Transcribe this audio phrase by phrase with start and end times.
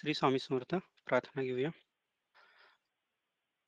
[0.00, 0.74] श्री स्वामी समर्थ।
[1.06, 1.70] प्रार्थना घेऊया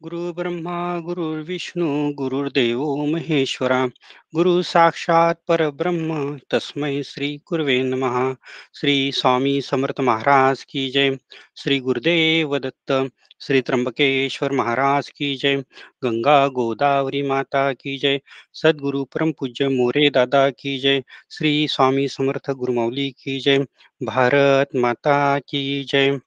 [0.03, 3.87] गुरु ब्रह्मा, गुरु गुरुर्विष्णू गुरुर्देव महेश्वरा,
[4.35, 8.37] गुरु साक्षात परब्रह्म तस्मै श्री गुरुवे नमः।
[8.81, 11.19] श्री स्वामी समर्थ महाराज की जय।
[11.57, 13.11] श्री गुरुदेव दत्त,
[13.41, 15.57] श्री त्र्यंबकेश्वर महाराज की जय।
[16.05, 18.21] गंगा गोदावरी माता की जय।
[18.55, 23.59] सदगुरु परम पूज्य मोरे दादा की जय। श्री स्वामी समर्थ गुरुमौली की जय।
[24.03, 26.21] भारत माता की जय।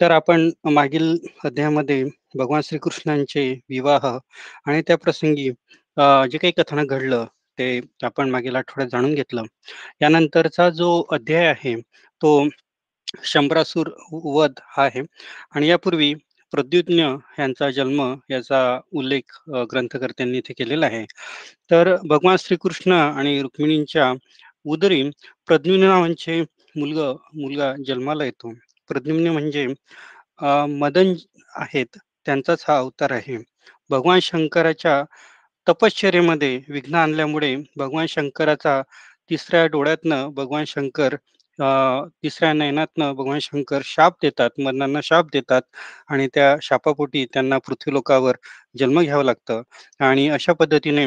[0.00, 2.04] तर आपण मागील अध्यायामध्ये
[2.38, 5.48] भगवान श्रीकृष्णांचे विवाह आणि त्या प्रसंगी
[6.30, 7.24] जे काही कथानक घडलं
[7.58, 9.42] ते आपण मागील आठवड्यात जाणून घेतलं.
[10.02, 11.74] यानंतरचा जो अध्याय आहे
[12.20, 12.48] तो
[13.24, 13.88] शंभरासूर
[14.24, 15.02] वध हा आहे.
[15.54, 16.12] आणि यापूर्वी
[16.52, 17.02] प्रद्युज्ञ
[17.38, 18.60] यांचा जन्म याचा
[18.98, 19.38] उल्लेख
[19.72, 21.04] ग्रंथकर्त्यांनी इथे केलेला आहे.
[21.70, 24.12] तर भगवान श्रीकृष्ण आणि रुक्मिणींच्या
[24.66, 25.02] उदरी
[25.48, 26.40] प्रद्युम्न नावांचे
[26.76, 28.52] मुलगा मुलगा जन्माला येतो.
[28.90, 29.66] प्रद्युम्न म्हणजे
[30.80, 31.12] मदन
[31.54, 33.36] आहेत त्यांचाच हा अवतार आहे.
[33.90, 35.02] भगवान शंकराच्या
[35.66, 38.80] तपश्चर्येमध्ये विघ्न आणल्यामुळे भगवान शंकराचा
[39.30, 41.14] तिसऱ्या डोळ्यातनं भगवान शंकर
[42.22, 45.62] तिसऱ्या नयनातनं भगवान शंकर शाप देतात मदनांना शाप देतात
[46.08, 48.36] आणि त्या शापापोटी त्यांना पृथ्वीलोकावर
[48.78, 49.62] जन्म घ्यावं लागतं.
[50.00, 51.06] आणि अशा पद्धतीने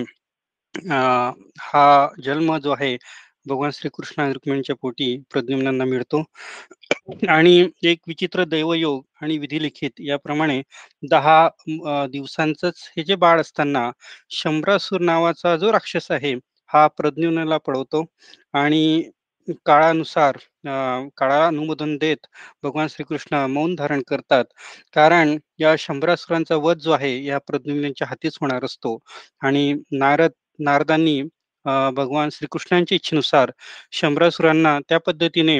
[1.61, 2.95] हा जन्म जो आहे
[3.45, 6.23] भगवान श्रीकृष्ण रुक्मिणीच्या पोटी प्रद्युम्नांना मिळतो.
[7.29, 7.53] आणि
[7.83, 10.61] एक विचित्र दैवयोग आणि विधिलिखित याप्रमाणे
[11.03, 11.47] दहा
[12.11, 13.89] दिवसांचंच हे जे बाळ असताना
[14.33, 16.33] शंभरासूर नावाचा जो राक्षस आहे
[16.69, 18.03] हा प्रद्युम्नाला पळवतो.
[18.53, 19.03] आणि
[19.65, 20.37] काळानुसार
[21.17, 22.27] काळा अनुमोदन देत
[22.63, 24.45] भगवान श्रीकृष्ण मौन धारण करतात.
[24.93, 28.97] कारण या शंभरासुरांचा वध जो आहे या प्रद्युम्नांच्या हातीच होणार असतो.
[29.41, 31.21] आणि नारद नारदांनी
[31.65, 33.51] भगवान श्रीकृष्णांच्या इच्छेनुसार
[33.93, 35.59] शंभरासुरांना त्या पद्धतीने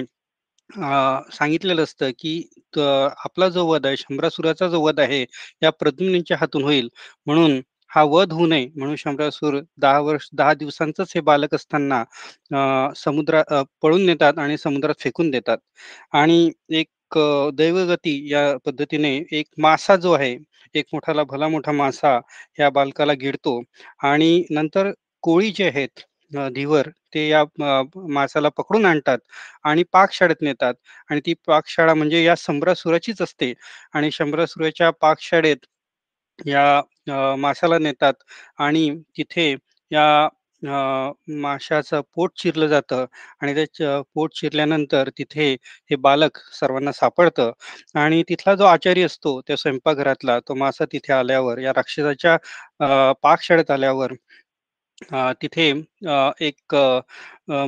[1.34, 2.34] सांगितलेलं असतं की
[2.78, 5.26] आपला जो वध आहे शंभरासुराचा जो वध आहे
[5.64, 6.90] या प्रद्युम्नांच्या हातून होईल.
[7.28, 7.62] म्हणून
[7.92, 8.68] हा वध होऊ नये.
[8.76, 12.02] म्हणून शंभरासूर दहा वर्ष दहा दिवसांचंच हे बालक असताना
[12.54, 13.54] अ, समुद्रात
[13.84, 15.58] पळून नेतात आणि समुद्रात फेकून देतात.
[16.14, 16.88] आणि एक
[17.56, 20.36] दैवगती या पद्धतीने एक मासा जो आहे
[20.76, 22.20] एक मोठाला भला मोठा मासा
[22.60, 23.62] या बालकाला गिळतो
[24.04, 24.92] आणि नंतर
[25.24, 26.00] कोळी जे आहेत
[26.52, 27.44] धीवर ते या
[28.10, 29.18] मासाला पकडून आणतात
[29.66, 30.74] आणि पाकशाळेत नेतात.
[31.10, 33.54] आणि ती पाकशाळा म्हणजे या शंभरासुराचीच असते.
[33.94, 35.66] आणि शंभरासुराच्या पाकशाळेत
[36.40, 38.14] या मासाला माशाला नेतात
[38.60, 39.52] आणि तिथे
[39.92, 40.30] या
[41.34, 43.06] माशाचं पोट चिरलं जातं
[43.42, 45.52] आणि त्या पोट चिरल्यानंतर तिथे
[45.92, 47.52] हे बालक सर्वांना सापडतं.
[47.96, 52.38] आणि तिथला जो आचारी असतो त्या स्वयंपाकघरातला तो मासा तिथे आल्यावर या राक्षसाच्या
[53.24, 54.14] पाकशाळेत आल्यावर
[55.42, 55.70] तिथे
[56.42, 56.76] एक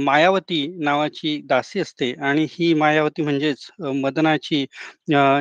[0.01, 4.65] मायावती नावाची दासी असते आणि ही मायावती म्हणजेच मदनाची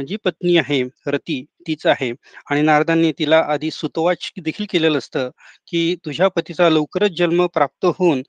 [0.06, 2.10] जी पत्नी आहे रती तीच आहे.
[2.50, 5.31] आणि नारदांनी तिला आधी सुतवाच देखील केलेलं असतं,
[5.69, 8.22] की तुझ्या पतीचा लवकरच जन्म प्राप्त होऊन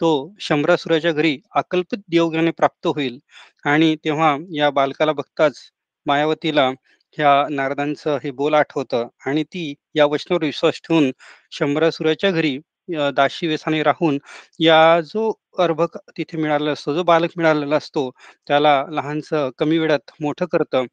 [0.00, 0.10] तो
[0.40, 3.18] शंभरासुराच्या घरी अकल्पित योगाने प्राप्त होईल.
[3.66, 5.58] आणि तेव्हा या बालकाला बघताच
[6.06, 6.70] मायावतीला
[7.18, 11.10] ह्या नारदांचं हे बोल आठवतं आणि ती या वचनावर विश्वास ठेवून
[11.52, 12.58] शंभरासुराच्या घरी
[12.92, 13.46] अ, दासी
[13.82, 14.18] राहून
[14.60, 18.10] या जो अर्भक तिथे मिळालेला असतो, जो बालक मिळालेला असतो,
[18.48, 20.84] त्याला लहानसं कमी वेळात मोठं करतं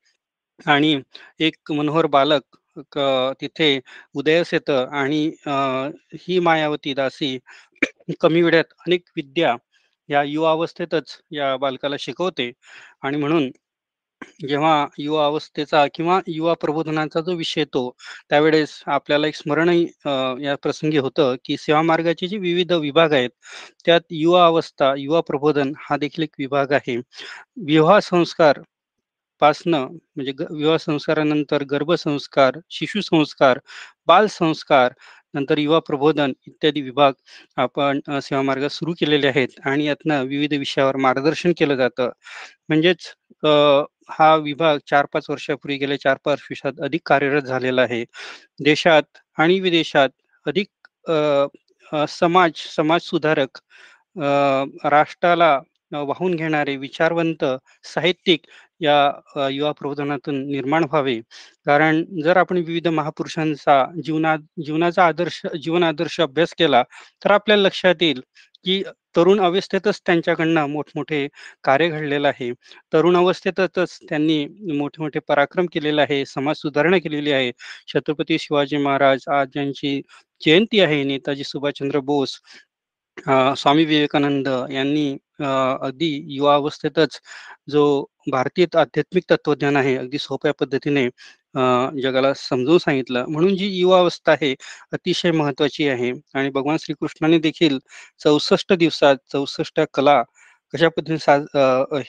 [0.66, 0.96] आणि
[1.42, 2.58] एक मनोहर बालक
[2.92, 3.00] क
[3.42, 3.80] तिथे
[4.16, 5.26] उदयास येतं आणि
[6.20, 7.38] ही मायावती दासी
[8.22, 9.56] कमी वेळात अनेक विद्या
[10.10, 12.52] या युवावस्थेतच या बालकाला शिकवते
[13.04, 13.50] आणि म्हणून
[14.42, 17.90] जेव्हा युवा अवस्थेचा किंवा युवा प्रबोधनाचा जो विषय येतो,
[18.30, 19.84] त्यावेळेस आपल्याला एक स्मरणही
[20.46, 23.30] या प्रसंगी होतं, की सेवा मार्गाचे जे विविध विभाग आहेत,
[23.86, 26.98] त्यात युवा अवस्था, युवा प्रबोधन हा देखील एक विभाग आहे.
[27.68, 28.60] विवाह संस्कार
[29.42, 33.60] पासनं म्हणजे ग विवाह संस्कारानंतर गर्भसंस्कार, शिशु संस्कार
[34.08, 34.94] बालसंस्कार,
[35.34, 37.14] नंतर युवा प्रबोधन इत्यादी विभाग
[37.58, 42.10] आपण सेवा मार्ग सुरू केलेले आहेत आणि यातनं विविध विषयावर मार्गदर्शन केलं जातं.
[42.70, 43.14] म्हणजेच
[44.10, 48.04] हा विभाग 4-5 वर्षापूर्वी गेल्या 4-5 वर्षात अधिक कार्यरत झालेला आहे.
[48.62, 50.10] देशात आणि विदेशात
[50.46, 50.70] अधिक
[51.06, 53.58] अ, समाज समाज सुधारक
[54.88, 55.58] राष्ट्राला
[55.92, 57.44] वाहून घेणारे विचारवंत
[57.86, 58.42] साहित्यिक
[58.82, 61.20] या युवा प्रबोधनातून निर्माण व्हावे.
[61.68, 66.84] कारण जर आपण विविध महापुरुषांचा जीवनात जीवनाचा आदर्श जीवन आदर्श अभ्यास केला,
[67.24, 68.22] तर आपल्या लक्षात येईल,
[68.66, 68.82] की
[69.16, 71.28] तरुण अवस्थेतच त्यांच्याकडनं मोठमोठे
[71.64, 72.52] कार्य घडलेलं आहे.
[72.94, 77.52] तरुण अवस्थेतच त्यांनी मोठे-मोठे पराक्रम केलेले आहे, समाज सुधारणा केलेली आहे.
[77.88, 80.02] छत्रपती शिवाजी महाराज आज ज्यांची
[80.42, 82.40] जयंती आहे, नेताजी सुभाषचंद्र बोस
[83.58, 87.20] स्वामी विवेकानंद यांनी अगदी युवा अवस्थेतच
[87.70, 87.84] जो
[88.32, 91.08] भारतीय आध्यात्मिक तत्वज्ञान आहे अगदी सोप्या पद्धतीने
[92.02, 93.26] जगाला समजून सांगितलं.
[93.30, 94.54] म्हणून जी युवा अवस्था आहे
[94.94, 96.12] अतिशय महत्वाची आहे.
[96.36, 97.78] आणि भगवान श्रीकृष्णाने देखील
[98.24, 100.22] चौसष्ट दिवसात चौसष्ट कला
[100.74, 101.46] कशा पद्धतीने साज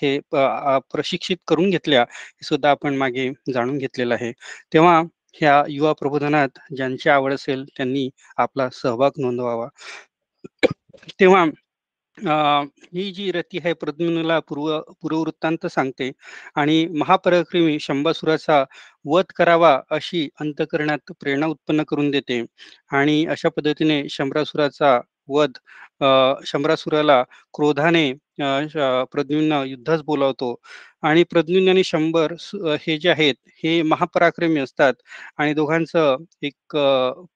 [0.03, 4.33] हे प्रशिक्षित करून घेतल्या हे सुद्धा आपण मागे जाणून घेतलेलं आहे.
[4.75, 5.01] तेव्हा
[5.41, 8.09] ह्या युवा प्रबोधनात ज्यांची आवड असेल त्यांनी
[8.39, 9.67] आपला सहभाग नोंदवावा.
[11.21, 11.45] तेव्हा
[12.27, 16.11] ही जी रती आहे प्रद्युम्नला पूर्व पूर्ववृत्तांत सांगते.
[16.57, 18.63] आणि महापराक्रमी शंभासुराचा
[19.05, 22.43] वध करावा अशी अंतकरणात प्रेरणा उत्पन्न करून देते.
[22.93, 24.99] आणि अशा पद्धतीने शंभरासुराचा
[25.29, 25.59] वध
[26.47, 27.23] शंभरासुराला
[27.55, 28.13] क्रोधाने
[29.13, 30.55] प्रद्युम्न युद्धास बोलावतो.
[31.03, 32.33] आणि प्रद्युम्न आणि शंभर
[32.83, 33.35] हे जे आहेत
[33.65, 34.95] हे महापराक्रमी असतात.
[35.39, 36.77] आणि दोघांचं एक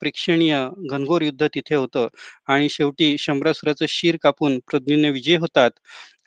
[0.01, 0.57] प्रेक्षणीय
[0.91, 2.09] घनघोर युद्ध तिथे होतं.
[2.49, 5.71] आणि शेवटी शंभरासुराचं शिर कापून प्रद्युम्न विजय होतात.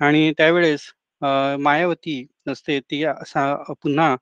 [0.01, 0.91] आणि त्यावेळेस
[1.21, 3.03] मायावती नसते ती
[3.83, 4.15] पुन्हा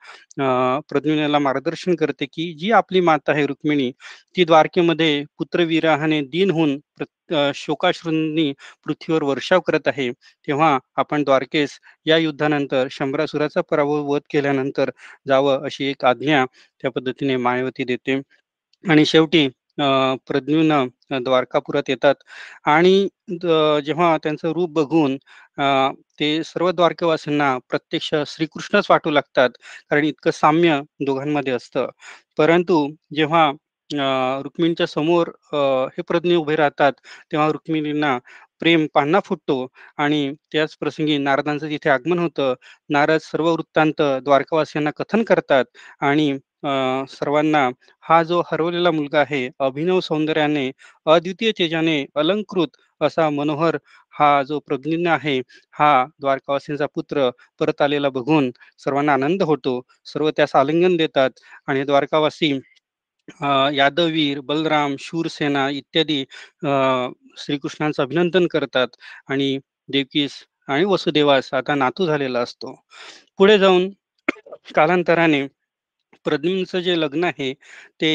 [0.90, 3.92] प्रद्युम्नाला मार्गदर्शन करते की जी आपली माता आहे रुक्मिणी
[4.36, 6.80] ती द्वारकेमध्ये पुत्रविराहाने दिन होऊन
[7.56, 8.51] शोकाश्रूंनी
[8.86, 10.10] पृथ्वीवर वर्षाव करत आहे.
[10.48, 14.89] तेव्हा आपण द्वारकेस या युद्धानंतर शंभरासुराचा पराभव वध केल्यानंतर
[15.28, 16.46] जावं अशी एक आज्ञा
[16.81, 18.19] त्या पद्धतीने मायावती देते.
[18.84, 19.48] आणि शेवटी
[20.28, 20.84] प्रद्युम्न
[21.24, 22.16] द्वारकापुरात येतात.
[22.66, 23.08] आणि
[23.86, 25.18] जेव्हा त्यांचं रूप बघून
[26.20, 29.50] ते सर्व द्वारकावासींना प्रत्यक्ष श्रीकृष्णच वाटू लागतात
[29.90, 31.88] कारण इतकं साम्य दोघांमध्ये असतं.
[32.38, 33.52] परंतु जेव्हा
[34.44, 35.30] रुक्मिणीच्या समोर
[35.98, 36.94] हे प्रज्ञ उभे राहतात
[37.31, 38.18] तेव्हा रुक्मिणींना
[38.62, 39.66] प्रेम पान्हा फुटतो
[39.98, 42.54] आणि त्याच प्रसंगी नारदांचं तिथे आगमन होतं
[42.90, 45.66] नारद सर्व वृत्तांत द्वारकावासियांना कथन करतात
[46.02, 46.31] आणि
[47.10, 47.69] सर्वांना
[48.06, 50.69] हा जो हरवलेला मुलगा आहे अभिनव सौंदर्याने
[51.06, 53.77] अद्वितीय तेजाने अलंकृत असा मनोहर
[54.13, 55.38] हा जो प्रज्ञ आहे
[55.75, 57.30] हा द्वारकावासींचा पुत्र
[57.60, 58.50] परत आलेला बघून
[58.80, 59.81] सर्वांना आनंद होतो.
[60.07, 62.51] सर्व त्यास आलिंगन देतात आणि द्वारकावासी
[63.74, 66.24] यादववीर बलराम शूरसेना इत्यादी
[67.38, 68.88] श्रीकृष्णांचं अभिनंदन करतात
[69.30, 69.57] आणि
[69.89, 70.33] देवकीस
[70.68, 72.75] आणि वसुदेवास आता नातू झालेला असतो.
[73.38, 73.89] पुढे जाऊन
[74.75, 75.42] कालांतराने
[76.25, 77.54] प्रद्युम्नचं जे लग्न आहे
[78.02, 78.12] ते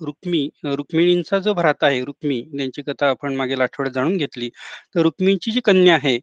[0.00, 4.48] रुक्मी रुक्मिणींचा जो भ्राता आहे रुक्मी त्यांची कथा आपण मागील आठवड्यात जाणून घेतली
[4.94, 6.16] तर रुक्मिणीची जी कन्या आहे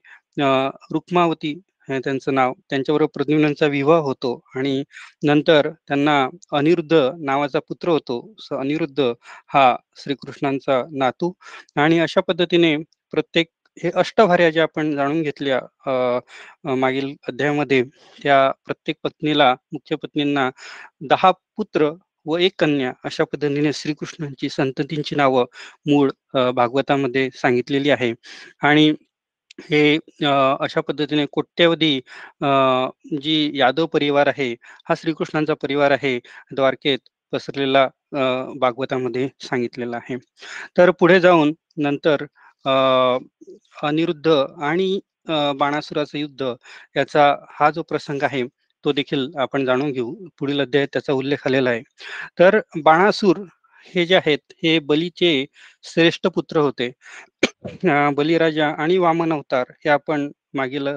[0.91, 1.53] रुक्मावती
[1.89, 4.83] त्यांचं नाव त्यांच्याबरोबर प्रद्युम्नांचा विवाह होतो आणि
[5.23, 6.15] नंतर त्यांना
[6.51, 8.19] अनिरुद्ध नावाचा पुत्र होतो.
[8.51, 8.99] अनिरुद्ध
[9.49, 11.31] हा श्रीकृष्णांचा नातू
[11.77, 12.75] आणि अशा पद्धतीने
[13.13, 13.47] प्रत्येक
[13.77, 15.59] हे अष्टभार्या ज्या आपण जाणून घेतल्या
[16.75, 17.83] मागील अध्यायामध्ये
[18.23, 20.49] त्या प्रत्येक पत्नीला मुख्य पत्नींना
[21.09, 21.91] दहा पुत्र
[22.25, 25.45] व एक कन्या अशा पद्धतीने श्रीकृष्णांची संततींची नावं
[25.87, 26.09] मूळ
[26.55, 28.13] भागवतामध्ये सांगितलेली आहे.
[28.63, 28.89] आणि
[29.69, 29.97] हे
[30.61, 31.99] अशा पद्धतीने कोट्यवधी
[33.21, 34.51] जी यादव परिवार आहे
[34.89, 36.17] हा श्रीकृष्णांचा परिवार आहे
[36.53, 36.99] द्वारकेत
[37.33, 37.87] पसरलेला
[38.61, 40.17] भागवतामध्ये सांगितलेला आहे.
[40.77, 42.25] तर पुढे जाऊन नंतर
[42.65, 44.27] अनिरुद्ध
[44.63, 44.99] आणि
[45.59, 46.53] बाणासुराचं युद्ध
[46.97, 48.43] याचा हा जो प्रसंग आहे
[48.83, 50.13] तो देखील आपण जाणून घेऊ.
[50.39, 51.81] पुढील अध्यायात त्याचा उल्लेख आलेला आहे.
[52.39, 53.37] तर बाणासूर
[53.95, 55.45] हे जे आहेत हे बलीचे
[55.85, 56.91] श्रेष्ठ पुत्र होते.
[58.17, 60.87] बलिराजा आणि वामन अवतार हे आपण मागील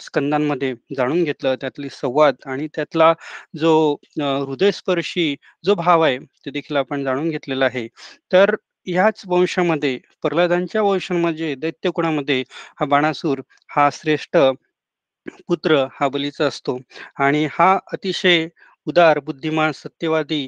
[0.00, 1.54] स्कंदांमध्ये जाणून घेतलं.
[1.60, 3.12] त्यातली संवाद आणि त्यातला
[3.60, 3.72] जो
[4.20, 5.34] हृदयस्पर्शी
[5.64, 7.86] जो भाव आहे ते देखील आपण जाणून घेतलेला आहे.
[8.32, 8.54] तर
[8.86, 12.40] ह्याच वंशामध्ये प्रल्हादांच्या वंशांमध्ये दैत्यकुणामध्ये
[12.80, 13.40] हा बाणासूर
[13.70, 14.36] हा श्रेष्ठ
[15.48, 16.78] पुत्र हा बलीचा असतो.
[17.18, 18.46] आणि हा अतिशय
[18.86, 20.46] उदार बुद्धिमान सत्यवादी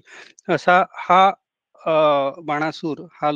[0.49, 1.31] असा हा
[2.43, 3.31] बाणासूर हा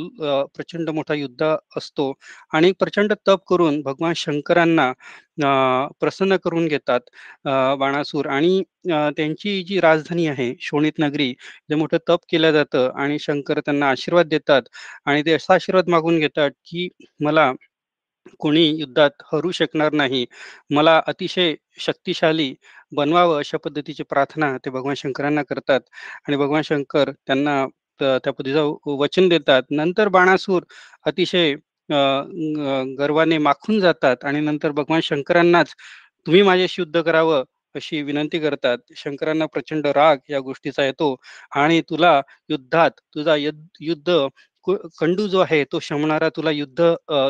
[0.54, 1.42] प्रचंड मोठा युद्ध
[1.76, 2.12] असतो
[2.52, 4.92] आणि प्रचंड तप करून भगवान शंकरांना
[6.00, 7.00] प्रसन्न करून घेतात
[7.78, 8.26] बाणासूर.
[8.28, 8.62] आणि
[9.16, 11.32] त्यांची जी राजधानी आहे शोणित नगरी
[11.70, 14.62] जे मोठं तप केलं जातं आणि शंकर त्यांना आशीर्वाद देतात
[15.06, 16.88] आणि ते असा आशीर्वाद मागून घेतात की
[17.20, 17.52] मला
[18.40, 20.24] कोणी युद्धात हरू शकणार नाही.
[20.70, 22.54] मला अतिशय शक्तिशाली
[22.92, 25.80] बनवावं अशा पद्धतीची प्रार्थना ते भगवान शंकरांना करतात
[26.28, 27.64] आणि भगवान शंकर त्यांना
[28.00, 29.62] त्या पद्धतीचं वचन देतात.
[29.70, 30.62] नंतर बाणासूर
[31.06, 31.54] अतिशय
[32.98, 35.74] गर्वाने माखून जातात आणि नंतर भगवान शंकरांनाच
[36.26, 37.42] तुम्ही माझ्याशी युद्ध करावं
[37.74, 38.78] अशी विनंती करतात.
[38.96, 41.14] शंकरांना प्रचंड राग या गोष्टीचा येतो.
[41.56, 42.20] आणि तुला
[42.50, 44.18] युद्धात तुझा युद्ध
[45.00, 46.80] कंडू जो आहे तो शमणारा तुला युद्ध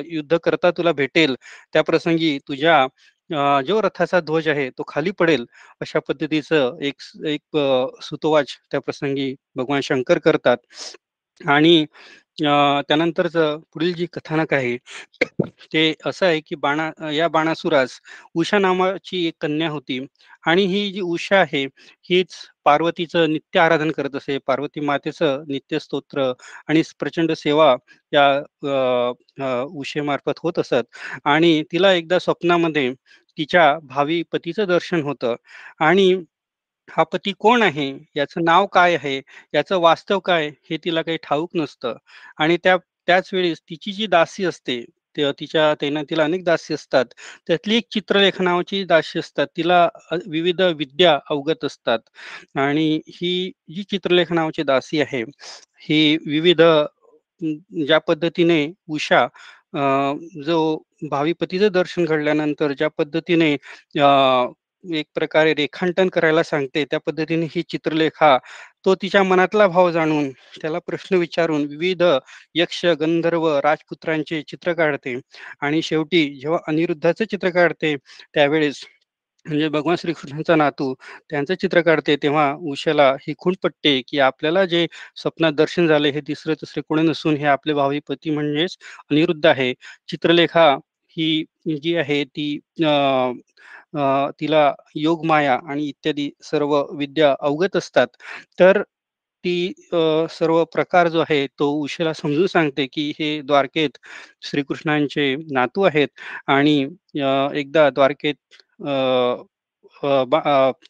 [0.07, 1.35] युद्ध करता तुला भेटेल.
[1.75, 2.87] त्या प्रसंगी तुझ्या
[3.67, 5.45] जो रथाचा ध्वज आहे तो खाली पडेल
[5.81, 7.57] अशा पद्धतीचं एक एक
[8.03, 10.57] सुतोवाच त्या प्रसंगी भगवान शंकर करतात.
[11.41, 11.85] आणि
[12.39, 13.33] त्यानंतरच
[13.73, 14.77] पुढील जी कथानक आहे
[15.73, 17.99] ते असं आहे की बाणा या बाणासुरास
[18.37, 19.99] उषा नावाची एक कन्या होती.
[20.45, 21.65] आणि ही जी उषा आहे
[22.11, 22.35] हीच
[22.65, 26.33] पार्वतीचं नित्य आराधन करत असे पार्वती मातेचं नित्य स्तोत्र
[26.69, 27.75] आणि प्रचंड सेवा
[28.13, 28.27] या
[29.75, 30.85] उषेमार्फत होत असत
[31.27, 32.93] आणि तिला एकदा स्वप्नामध्ये
[33.39, 35.35] तिच्या भावी पतीचं दर्शन होतं
[35.81, 36.13] आणि
[36.89, 37.89] हा पती कोण आहे?
[38.17, 39.21] याचं नाव काय आहे?
[39.55, 40.49] याचं वास्तव काय?
[40.71, 41.95] हे तिला काही ठाऊक नसतं
[42.39, 42.77] आणि त्या
[43.09, 44.81] त्याच वेळेस तिची जी दासी असते,
[45.17, 47.05] ते तिच्या तैनातीला अनेक दासी असतात.
[47.49, 49.47] त्यातली एक चित्रलेख नावाची दासी असतात.
[49.57, 49.89] तिला
[50.27, 51.99] विविध विद्या अवगत असतात
[52.59, 55.23] आणि ही जी चित्रलेख नावाची दासी आहे,
[55.83, 56.63] ही विविध
[57.87, 59.27] ज्या पद्धतीने उषा
[60.45, 60.59] जो
[61.11, 63.53] भावी पतीचं दर्शन घडल्यानंतर ज्या पद्धतीने
[64.85, 68.37] एक प्रकारे रेखांकन करायला सांगते, त्या पद्धतीने ही चित्रलेखा
[68.85, 72.03] तो तिच्या मनातला भाव जाणून, त्याला प्रश्न विचारून विविध
[72.55, 75.19] यक्ष, गंधर्व, राजपुत्रांचे चित्र काढते
[75.63, 77.95] आणि शेवटी जेव्हा अनिरुद्धाचं चित्र काढते,
[78.35, 78.85] त्यावेळेस
[79.47, 80.95] म्हणजे भगवान श्रीकृष्णांचा नातू
[81.31, 84.87] त्यांचं चित्र काढते, तेव्हा उषाला ही खूण पटते, की आपल्याला जे
[85.17, 88.77] स्वप्नात दर्शन झाले हे तिसरे-तिसरे कोणी नसून हे आपले भावी पती म्हणजेच
[89.11, 89.73] अनिरुद्ध आहे.
[90.09, 90.71] चित्रलेखा
[91.17, 91.45] ही
[91.77, 93.35] जी आहे ती अं
[94.41, 98.07] तिला योगमाया आणि इत्यादी सर्व विद्या अवगत असतात.
[98.59, 98.83] तर
[99.45, 99.73] ती
[100.31, 103.99] सर्व प्रकार जो आहे तो उशीला समजून सांगते, की हे द्वारकेत
[104.43, 106.09] श्रीकृष्णांचे नातू आहेत
[106.49, 106.79] आणि
[107.55, 108.35] एकदा द्वारकेत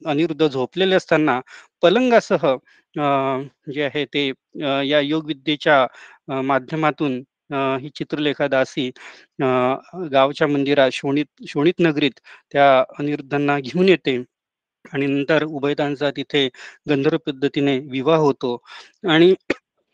[0.06, 1.40] अनिरुद्ध झोपलेले असताना
[1.82, 2.46] पलंगासह
[3.74, 4.26] जे आहे ते
[4.84, 5.86] या योगविद्येच्या
[6.42, 7.22] माध्यमातून
[7.80, 8.90] ही चित्रलेखा दासी
[10.12, 12.20] गावच्या मंदिरात शोणित शोणित नगरीत
[12.52, 12.68] त्या
[12.98, 14.16] अनिरुद्धांना घेऊन येते.
[14.84, 16.46] आणि नंतर उभयतांचा तिथे
[16.90, 18.56] गंधर्व पद्धतीने विवाह होतो.
[19.04, 19.34] आणि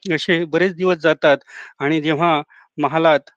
[0.04, 1.38] असे बरेच दिवस जातात.
[1.80, 2.40] आणि जेव्हा
[2.78, 3.30] महालात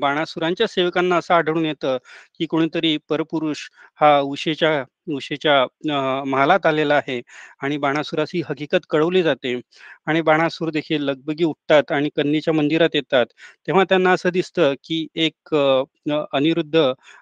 [0.00, 1.98] बाणासुरांच्या सेवकांना असं आढळून येतं,
[2.34, 3.68] की कोणीतरी परपुरुष
[4.00, 5.64] हा उशेच्या उशेच्या
[6.26, 7.20] महालात आलेला आहे
[7.60, 9.54] आणि बाणासुरास ही हकीकत कळवली जाते
[10.06, 13.26] आणि बाणासूर देखील लगबगी उठतात आणि कन्नीच्या मंदिरात येतात.
[13.66, 15.54] तेव्हा त्यांना असं दिसतं, की एक
[16.32, 16.76] अनिरुद्ध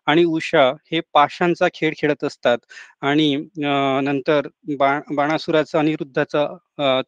[0.06, 2.58] आणि उषा हे पाशांचा खेळ खेळत असतात
[3.02, 3.34] आणि
[4.04, 4.48] नंतर
[4.78, 6.56] बा बाणासुराचं अनिरुद्धाचं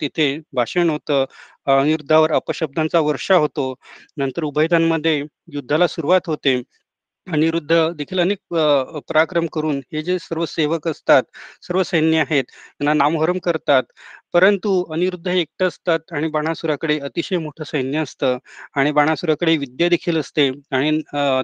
[0.00, 1.24] तिथे भाषण होतं.
[1.68, 3.74] अनिरुद्धावर अपशब्दांचा वर्षा होतो.
[4.16, 5.18] नंतर उभयतांमध्ये
[5.52, 6.60] युद्धाला सुरुवात होते.
[7.26, 8.38] अनिरुद्ध देखील अनेक
[9.08, 11.22] पराक्रम करून हे जे सर्व सेवक असतात,
[11.62, 12.44] सर्व सैन्य आहेत,
[12.80, 13.82] यांना नामहरम करतात.
[14.34, 18.38] परंतु अनिरुद्ध हे एकटं असतात आणि बाणासुराकडे अतिशय मोठं सैन्य असतं
[18.76, 21.00] आणि बाणासुराकडे विद्या देखील असते आणि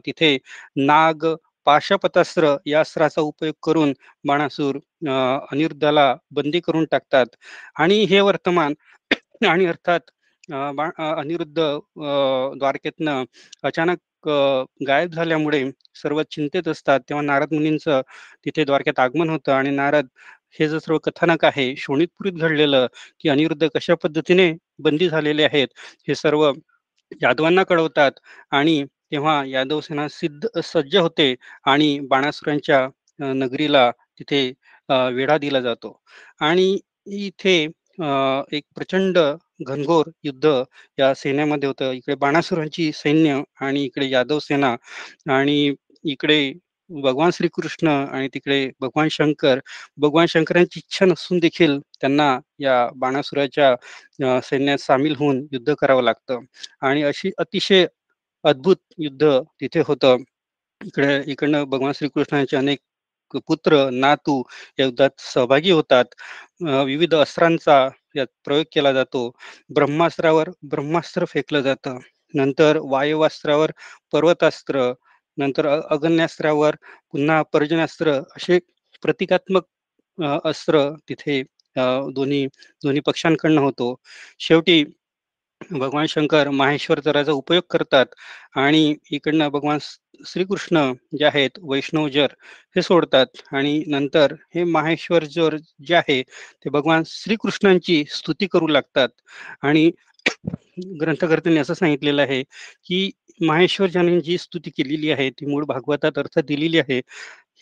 [0.06, 0.36] तिथे
[0.78, 1.26] नाग,
[1.66, 3.92] पाशपतास्त्र या अस्त्राचा उपयोग करून
[4.24, 4.76] बाणासूर
[5.52, 7.26] अनिरुद्धाला बंदी करून टाकतात
[7.76, 8.74] आणि हे वर्तमान
[9.46, 10.10] आणि अर्थात
[10.74, 11.60] बा अनिरुद्ध
[12.54, 13.24] द्वारकेतनं
[13.64, 13.98] अचानक
[14.86, 15.64] गायब झाल्यामुळे
[15.96, 17.00] सर्व चिंतेत असतात.
[17.00, 18.00] तेव्हा नारद मुनींचं
[18.46, 20.06] तिथे द्वारकेत आगमन होतं आणि नारद
[20.60, 22.86] हे जे सर्व कथानक आहे शोणितपुरीत घडलेलं,
[23.20, 25.68] की अनिरुद्ध कशा पद्धतीने बंदी झालेले आहेत,
[26.08, 26.50] हे सर्व
[27.22, 28.12] यादवांना कळवतात
[28.52, 31.34] आणि तेव्हा यादव सेना सिद्ध सज्ज होते
[31.66, 32.86] आणि बाणासुरांच्या
[33.18, 34.42] नगरीला तिथे
[35.14, 36.00] वेढा दिला जातो
[36.40, 36.78] आणि
[37.18, 37.66] इथे
[38.00, 39.18] एक प्रचंड
[39.66, 40.46] घनघोर युद्ध
[40.98, 41.90] या सैन्यामध्ये होतं.
[41.92, 44.74] इकडे बाणासुरांची सैन्य आणि इकडे यादव सेना
[45.34, 46.52] आणि इकडे
[46.90, 49.58] भगवान श्रीकृष्ण आणि तिकडे भगवान शंकर.
[49.98, 56.40] भगवान शंकरांची इच्छा नसून देखील त्यांना या बाणासुराच्या सैन्यात सामील होऊन युद्ध करावं लागतं
[56.82, 57.86] आणि अशी अतिशय
[58.44, 59.30] अद्भुत युद्ध
[59.60, 60.16] तिथे होतं.
[60.80, 62.78] इकडे इकडनं भगवान श्रीकृष्णांचे अनेक
[63.38, 64.42] पुत्र, नातू
[64.78, 66.04] या युद्धात सहभागी होतात.
[66.86, 69.30] विविध अस्त्रांचा यात प्रयोग केला जातो.
[69.74, 71.98] ब्रह्मास्त्रावर ब्रह्मास्त्र फेकलं जातं.
[72.34, 73.70] नंतर वायवास्त्रावर
[74.12, 74.92] पर्वतास्त्र,
[75.38, 76.74] नंतर अगण्यास्त्रावर अगन्यास्त्रावर
[77.12, 78.58] पुन्हा पर्जन्यास्त्र असे
[79.02, 79.62] प्रतिकात्मक
[80.44, 81.42] अस्त्र तिथे
[82.12, 82.46] दोन्ही
[82.82, 83.94] दोन्ही पक्षांकडनं होतो.
[84.38, 84.84] शेवटी
[85.60, 88.06] भगवान शंकर माहेश्वर जराचा उपयोग करतात
[88.56, 89.78] आणि इकडनं भगवान
[90.26, 92.32] श्रीकृष्ण जे आहेत वैष्णव जर
[92.76, 99.08] हे सोडतात आणि नंतर हे माहेश्वर जर जे आहे ते भगवान श्रीकृष्णांची स्तुती करू लागतात
[99.62, 99.90] आणि
[101.00, 102.42] ग्रंथकर्त्यांनी असं सांगितलेलं आहे,
[102.86, 107.00] की माहेश्वर ज्यांनी जी स्तुती केलेली आहे, ती मूळ भागवतात अर्थ दिलेली आहे.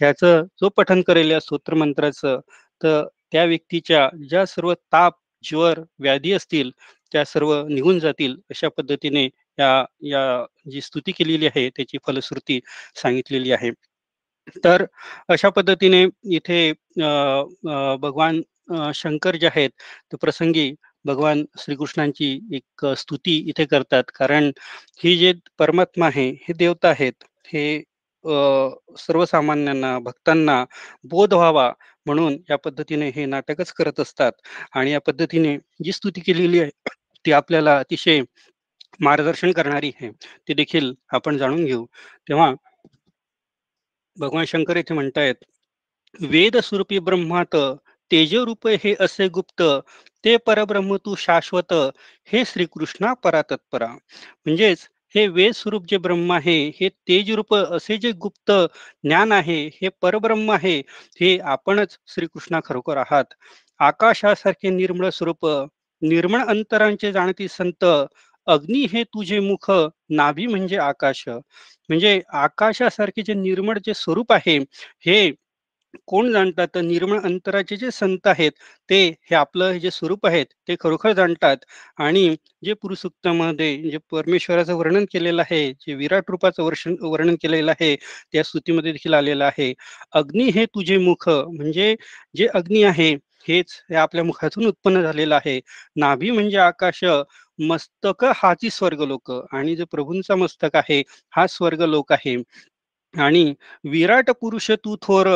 [0.00, 2.40] ह्याचं जो पठन करेल या स्तोत्र मंत्राचं,
[2.80, 5.14] तर त्या व्यक्तीच्या ज्या सर्व ताप,
[5.44, 6.70] ज्वर, व्याधी असतील,
[7.12, 8.34] त्या सर्व निघून जातील.
[8.50, 9.24] अशा पद्धतीने
[9.58, 12.60] या या जी स्तुती केलेली आहे, त्याची फलश्रुती
[12.96, 13.70] सांगितलेली आहे.
[14.64, 14.84] तर
[15.28, 16.04] अशा पद्धतीने
[16.36, 16.72] इथे
[18.02, 18.40] भगवान
[18.94, 19.70] शंकर जे आहेत,
[20.12, 20.72] ते प्रसंगी
[21.04, 24.04] भगवान श्रीकृष्णांची एक स्तुती इथे करतात.
[24.14, 24.50] कारण
[25.04, 27.24] ही जे परमात्मा आहे, हे देवता आहेत.
[27.46, 27.82] हे
[28.98, 30.64] सर्वसामान्यांना, भक्तांना
[31.10, 31.70] बोध व्हावा
[32.08, 34.32] म्हणून या पद्धतीने हे नाटकच करत असतात
[34.74, 36.70] आणि या पद्धतीने जी स्तुती केलेली आहे,
[37.26, 38.20] ती आपल्याला अतिशय
[39.00, 40.10] मार्गदर्शन करणारी आहे.
[40.48, 41.86] ती देखील आपण जाणून घेऊ.
[42.28, 42.54] तेव्हा
[44.16, 45.34] भगवान शंकर येथे म्हणतायत,
[46.20, 47.56] "वेद स्वरूपी ब्रह्मात
[48.10, 49.62] तेजरूप हे असे गुप्त,
[50.24, 51.72] ते परब्रह्म तू शाश्वत,
[52.24, 54.78] हे श्रीकृष्णा परातत्परा." म्हणजेच
[55.14, 58.50] हे वेद स्वरूप जे ब्रह्म आहे, हे तेजरूप असे जे गुप्त
[59.04, 60.78] ज्ञान आहे, हे परब्रह्म आहे,
[61.20, 63.24] हे आपणच श्रीकृष्णा खरोखर आहात.
[63.80, 65.46] आकाशासारखे निर्मळ स्वरूप,
[66.02, 67.84] निर्मळ अंतरांचे जाणती संत,
[68.46, 69.70] अग्नी हे तुझे मुख,
[70.10, 71.24] नाभी म्हणजे आकाश.
[71.88, 74.58] म्हणजे आकाशासारखे जे निर्मळ जे स्वरूप आहे,
[75.06, 75.30] हे
[76.08, 76.68] कोण जाणतात?
[76.74, 78.52] तर निर्मळ अंतराचे जे संत आहेत,
[78.90, 81.56] ते हे आपलं जे स्वरूप आहेत, ते खरोखर जाणतात
[81.98, 82.28] आणि
[82.64, 87.94] जे पुरुषोक्तामध्ये जे परमेश्वराचं वर्णन केलेलं आहे, जे विराट रूपाचं वर्षण वर्णन केलेलं आहे,
[88.32, 89.72] त्या स्तुतीमध्ये देखील आलेलं आहे.
[90.12, 91.94] अग्नी हे तुझे मुख, म्हणजे
[92.34, 93.12] जे अग्नी आहे,
[93.48, 95.60] हेच हे आपल्या मुखातून उत्पन्न झालेलं आहे.
[95.96, 97.04] नाभी म्हणजे आकाश,
[97.58, 101.02] मस्तक हाची स्वर्ग लोक आणि जे प्रभूंचा मस्तक आहे,
[101.32, 102.36] हा स्वर्ग लोक आहे.
[103.14, 103.54] आणि
[103.84, 105.28] विराट पुरुष तू थोर,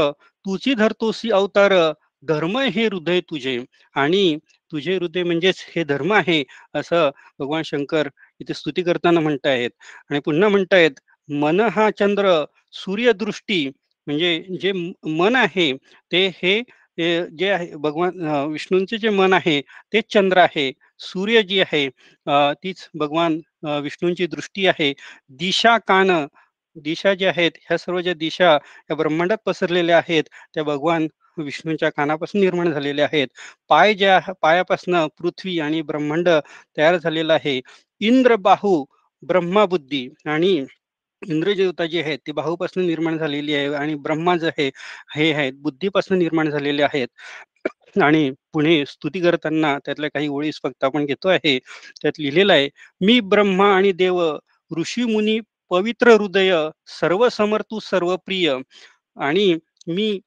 [0.44, 1.72] तुझी धरतोसी अवतार,
[2.28, 3.58] धर्म हे हृदय तुझे
[3.96, 4.36] आणि
[4.72, 6.42] तुझे हृदय म्हणजेच हे धर्म आहे,
[6.74, 8.08] असं भगवान शंकर
[8.40, 9.70] इथे स्तुती करताना म्हणतायत.
[10.10, 12.44] आणि पुन्हा म्हणतायत, मन हा चंद्र,
[12.74, 13.66] सूर्यदृष्टी
[14.06, 14.72] म्हणजे जे
[15.18, 15.72] मन आहे,
[16.12, 16.60] ते हे
[17.38, 18.18] जे आहे भगवान
[18.52, 19.60] विष्णूंचे जे मन आहे,
[19.92, 20.70] ते चंद्र आहे.
[21.00, 21.88] सूर्य जी आहे,
[22.62, 23.40] तीच भगवान
[23.82, 24.92] विष्णूंची दृष्टी आहे.
[25.40, 26.10] दिशा, कान
[26.76, 28.52] दिशा ज्या आहेत, ह्या सर्व ज्या दिशा
[28.90, 30.24] या ब्रह्मांडात पसरलेल्या आहेत,
[30.54, 31.06] त्या भगवान
[31.38, 33.28] विष्णूंच्या कानापासून निर्माण झालेल्या आहेत.
[33.68, 36.28] पाय ज्या पायापासनं पृथ्वी आणि ब्रह्मांड
[36.76, 37.60] तयार झालेलं आहे.
[38.00, 38.84] इंद्र, बाहू,
[39.22, 40.64] ब्रह्मा, बुद्धी आणि
[41.28, 44.70] इंद्रदेवता जी आहेत, ती बाहूपासून निर्माण झालेली आहे आणि ब्रह्मा जे आहे,
[45.16, 47.08] हे आहेत बुद्धीपासून निर्माण झालेले आहेत.
[48.02, 51.58] आणि पुणे स्तुती करताना त्यातल्या काही ओळी फक्त आपण घेतो आहे.
[52.02, 52.68] त्यात लिहिलेलं आहे,
[53.00, 54.36] "मी ब्रह्मा आणि देव,
[54.78, 55.40] ऋषी-मुनी
[55.72, 56.54] पवित्र हृदय,
[57.00, 58.54] सर्व समर्थू सर्व प्रिय
[59.16, 59.54] आणि
[59.88, 60.20] मी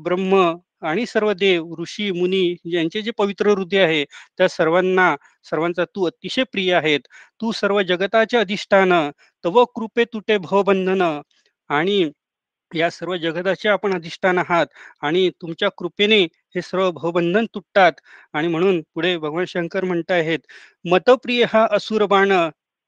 [0.00, 4.04] ब्रह्म आणि सर्व देव, ऋषी, मुनी यांचे जे पवित्र हृदय आहे,
[4.38, 5.16] त्या सर्वांना
[5.50, 7.00] सर्वांचा तू अतिशय प्रिय आहेत.
[7.40, 8.92] तू सर्व जगताचे अधिष्ठान,
[9.44, 11.02] तव कृपे तुटे भवबंधन
[11.70, 12.10] आणि
[12.74, 14.66] या सर्व जगताचे आपण अधिष्ठान आहात
[15.02, 16.22] आणि तुमच्या कृपेने
[16.54, 17.92] हे सर्व भवबंधन तुटतात
[18.32, 20.38] आणि म्हणून पुढे भगवान शंकर म्हणत आहेत,
[20.90, 22.32] "मतप्रिय हा असुर बाण,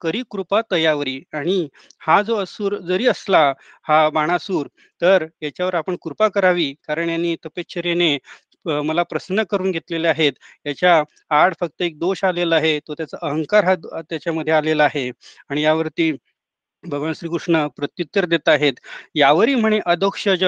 [0.01, 1.67] करी कृपा तयावरी." आणि
[2.01, 3.43] हा जो असुर जरी असला,
[3.87, 4.67] हा बाणासूर,
[5.01, 8.17] तर याच्यावर आपण कृपा करावी, कारण यांनी तपश्चर्येने
[8.85, 10.33] मला प्रसन्न करून घेतलेले आहेत.
[10.65, 11.01] याच्या
[11.35, 13.75] आड फक्त एक दोष आलेला आहे, तो त्याचा अहंकार हा
[14.09, 15.09] त्याच्यामध्ये आलेला आहे
[15.49, 16.11] आणि यावरती
[16.83, 18.73] भगवान श्रीकृष्ण प्रत्युत्तर देत आहेत.
[19.15, 20.43] यावरी म्हणे अधोक्षज,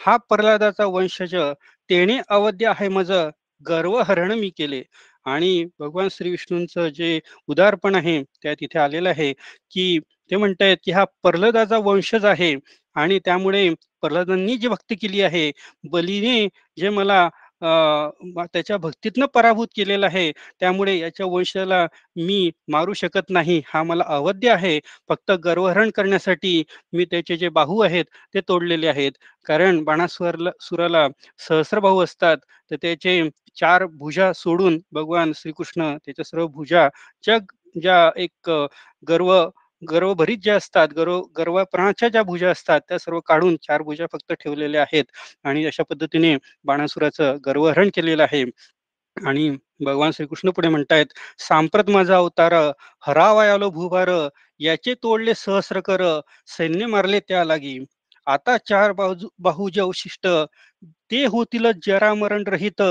[0.00, 1.34] हा प्रल्हादाचा वंशज,
[1.90, 3.12] तेने अवध्य आहे मज,
[3.66, 4.82] गर्वहरण मी केले.
[5.26, 9.98] आणि भगवान श्री विष्णूंचं जे उदारपण आहे, त्या तिथे आलेलं आहे, की
[10.30, 12.54] ते म्हणतायत, की हा प्रल्हादाचा वंशज आहे
[12.96, 13.68] आणि त्यामुळे
[14.02, 15.50] प्रल्हादांनी जी भक्ती केली आहे,
[15.84, 16.46] बलीने
[16.78, 17.28] जे मला
[17.62, 21.86] त्याच्या भक्तीतनं पराभूत केलेला आहे, त्यामुळे याच्या वंशाला
[22.18, 23.60] मी मारू शकत नाही.
[23.66, 24.78] हा मला अवध्य आहे.
[25.08, 29.12] फक्त गर्वहरण करण्यासाठी मी त्याचे जे बाहू आहेत ते तोडलेले आहेत.
[29.46, 31.06] कारण बाणासुरला सुराला
[31.48, 32.36] सहस्त्रबाहू असतात,
[32.70, 33.22] तर त्याचे
[33.56, 36.88] चार भुजा सोडून भगवान श्रीकृष्ण त्याच्या सर्व भुजा
[37.24, 37.38] ज्या
[37.76, 38.50] ज्या एक
[39.02, 39.32] गर्व
[39.90, 44.82] गर्वभरीत ज्या असतात, गर्व गर्वापणाच्या ज्या भुजा असतात, त्या सर्व काढून चार भुजा फक्त ठेवलेल्या
[44.82, 45.04] आहेत
[45.44, 48.44] आणि अशा पद्धतीने बाणासुराचं गर्वहरण केलेलं आहे.
[49.26, 51.06] आणि भगवान श्रीकृष्ण पुढे म्हणतायत,
[51.38, 52.52] "सांप्रत माझा अवतार,
[53.06, 54.10] हरावायालो भूभार,
[54.58, 57.78] याचे तोडले सहस्र कर, सैन्य मारले त्या लागी.
[58.26, 60.26] आता चार बाजू बाहू जे अवशिष्ट,
[60.82, 62.82] ते होतील जरामरण रहित,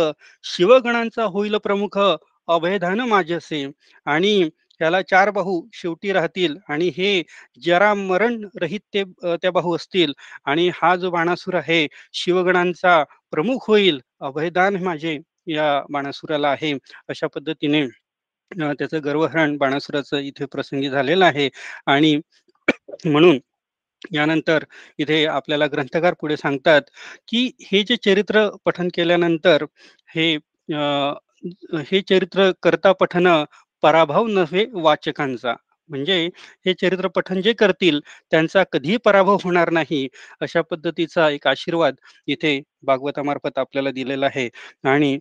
[0.43, 1.99] शिवगणांचा होईल प्रमुख,
[2.47, 3.71] अभयधान माझे असे
[4.06, 4.49] आणि
[4.82, 7.24] त्याला चार बाहू शेवटी राहतील आणि हे
[7.63, 9.04] जरामरण रहित ते
[9.38, 10.13] त्या बाहू असतील
[10.46, 15.17] आणि हा जो बाणासूर आहे, शिवगणांचा प्रमुख होईल, अभयदान माझे
[15.50, 16.74] या बाणासुराला आहे.
[17.10, 17.86] अशा पद्धतीने
[18.52, 21.50] त्याचं गर्वहरण बाणासुराचं इथे प्रसंगी झालेलं आहे
[21.88, 22.15] आणि
[23.06, 23.39] म्हणून
[24.13, 24.63] यानंतर
[25.00, 26.82] इथे आपल्याला ग्रंथकार पुढे सांगतात,
[27.30, 29.65] की हे जे चरित्र पठन केल्यानंतर
[30.10, 30.36] हे
[30.70, 31.13] अ,
[31.84, 33.28] हे चरित्र करता पठन
[33.84, 35.54] पराभव नव्हे वाचकांचा.
[35.89, 36.17] म्हणजे
[36.65, 38.00] हे चरित्रपठन जे करतील
[38.32, 40.08] त्यांचा कधीही पराभव होणार नाही.
[40.41, 41.96] अशा पद्धतीचा एक आशीर्वाद
[42.28, 44.50] इथे भागवतामार्फत आपल्याला दिलेला आहे
[44.86, 45.17] आणि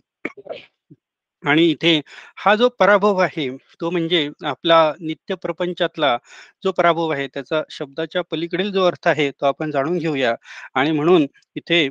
[1.43, 1.99] आणि इथे
[2.37, 3.49] हा जो पराभव आहे,
[3.81, 6.17] तो म्हणजे आपला नित्य प्रपंचातला
[6.63, 10.35] जो पराभव आहे, त्याचा शब्दाच्या पलीकडील जो अर्थ आहे, तो आपण जाणून घेऊया.
[10.75, 11.87] आणि म्हणून इथे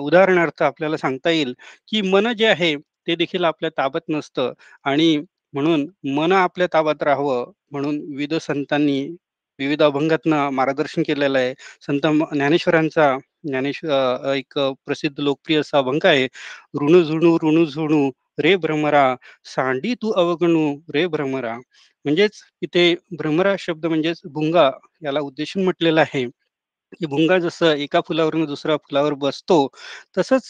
[0.00, 1.54] उदाहरणार्थ आपल्याला सांगता येईल,
[1.88, 4.52] की मन जे आहे, ते देखील आपल्या ताबत नसतं
[4.84, 5.16] आणि
[5.52, 9.16] म्हणून मन आपल्या ताब्यात राहावं, म्हणून विविध संतांनी
[9.58, 11.54] विविध अभंगातनं मार्गदर्शन केलेलं आहे.
[11.86, 16.24] संत ज्ञानेश्वरांचा ज्ञानेश्वर एक प्रसिद्ध लोकप्रिय असा अभंग आहे.
[16.82, 21.56] "ऋणू झुणू, ऋणू झुणू रे भ्रमरा, सांडी तू अवगणू रे भ्रमरा."
[22.04, 22.32] म्हणजेच
[22.62, 24.70] इथे भ्रमरा शब्द म्हणजेच भुंगा
[25.04, 26.26] याला उद्देशून म्हटलेला आहे,
[26.92, 29.68] की भुंगा जसं एका फुलावरून दुसऱ्या फुलावर बसतो,
[30.18, 30.42] तसंच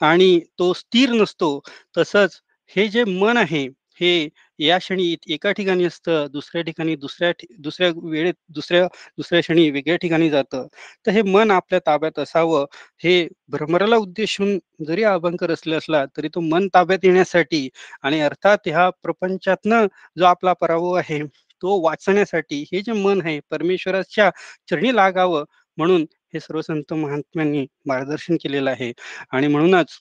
[0.00, 1.60] आणि तो स्थिर नसतो,
[1.98, 2.40] तसंच
[2.76, 3.68] हे जे मन आहे,
[4.00, 8.86] हे या क्षणी एका ठिकाणी असतं, दुसऱ्या ठिकाणी दुसऱ्या ठि दुसऱ्या वेळेत दुसऱ्या
[9.18, 10.66] दुसऱ्या क्षणी वेगळ्या ठिकाणी जातं.
[11.06, 12.64] तर हे मन आपल्या ताब्यात असावं,
[12.98, 17.68] हे भ्रमराला उद्देशून जरी अभंकर असले असला, तरी तो मन ताब्यात येण्यासाठी
[18.02, 19.86] आणि अर्थात ह्या प्रपंचातनं
[20.16, 21.22] जो आपला पराभव आहे,
[21.62, 24.30] तो वाचण्यासाठी हे जे मन आहे, परमेश्वराच्या
[24.70, 25.44] चरणी लागावं
[25.78, 28.92] म्हणून हे सर्व संत महात्म्यांनी मार्गदर्शन केलेलं आहे.
[29.32, 29.98] आणि म्हणूनच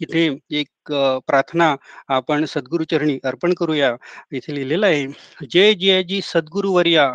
[0.00, 0.68] इथे एक
[1.26, 1.74] प्रार्थना
[2.08, 3.96] आपण सद्गुरुचरणी अर्पण करूया.
[4.32, 5.06] इथे लिहिलेलं आहे,
[5.50, 7.06] "जय जयाजी सद्गुरुवर्या,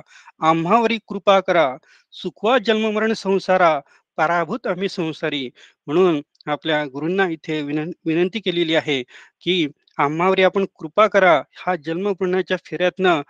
[0.42, 1.68] आम्हावरी कृपा करा,
[2.14, 3.80] सुखवा जन्ममरण संसारा,
[4.18, 5.50] पराभूत आम्ही संसारी."
[5.88, 9.04] म्हणून आपल्या गुरूंना इथे विनं विनंती केलेली आहे,
[9.42, 11.42] की आम्हावरी आपण कृपा करा.
[11.58, 13.22] हा जन्मपुण्याच्या फेऱ्यातनं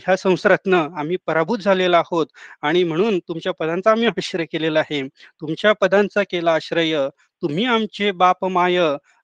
[0.00, 2.26] ह्या संसारातनं आम्ही पराभूत झालेला आहोत
[2.62, 5.02] आणि म्हणून तुमच्या पदांचा आम्ही आश्रय केलेला आहे.
[5.40, 6.96] तुमच्या पदांचा केला आश्रय,
[7.42, 8.78] तुम्ही आमचे बाप माय,